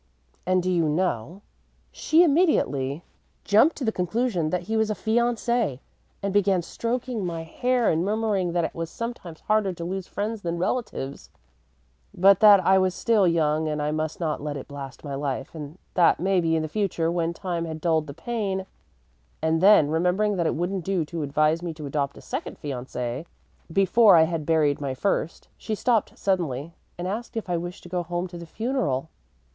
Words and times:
And, 0.47 0.63
do 0.63 0.71
you 0.71 0.89
know, 0.89 1.43
she 1.91 2.23
immediately 2.23 3.03
jumped 3.43 3.75
to 3.75 3.85
the 3.85 3.91
conclusion 3.91 4.49
that 4.49 4.63
he 4.63 4.75
was 4.75 4.89
a 4.89 4.95
fiancé, 4.95 5.79
and 6.23 6.33
began 6.33 6.63
stroking 6.63 7.23
my 7.23 7.43
hair 7.43 7.87
and 7.87 8.03
murmuring 8.03 8.53
that 8.53 8.63
it 8.63 8.73
was 8.73 8.89
sometimes 8.89 9.41
harder 9.41 9.73
to 9.73 9.85
lose 9.85 10.07
friends 10.07 10.41
than 10.41 10.57
relatives, 10.57 11.29
but 12.15 12.39
that 12.39 12.59
I 12.65 12.79
was 12.79 12.95
still 12.95 13.27
young, 13.27 13.67
and 13.67 13.79
I 13.79 13.91
must 13.91 14.19
not 14.19 14.41
let 14.41 14.57
it 14.57 14.67
blast 14.67 15.03
my 15.03 15.13
life, 15.13 15.53
and 15.53 15.77
that 15.93 16.19
maybe 16.19 16.55
in 16.55 16.63
the 16.63 16.67
future 16.67 17.11
when 17.11 17.31
time 17.31 17.65
had 17.65 17.79
dulled 17.79 18.07
the 18.07 18.15
pain 18.15 18.65
and 19.39 19.61
then, 19.61 19.91
remembering 19.91 20.35
that 20.37 20.47
it 20.47 20.55
wouldn't 20.55 20.83
do 20.83 21.05
to 21.05 21.21
advise 21.21 21.61
me 21.61 21.75
to 21.75 21.85
adopt 21.85 22.17
a 22.17 22.21
second 22.21 22.57
fiancé 22.59 23.27
before 23.71 24.15
I 24.15 24.23
had 24.23 24.47
buried 24.47 24.81
my 24.81 24.95
first, 24.95 25.49
she 25.59 25.75
stopped 25.75 26.17
suddenly 26.17 26.73
and 26.97 27.07
asked 27.07 27.37
if 27.37 27.47
I 27.47 27.57
wished 27.57 27.83
to 27.83 27.89
go 27.89 28.01
home 28.01 28.25
to 28.29 28.39
the 28.39 28.47
funeral. 28.47 29.09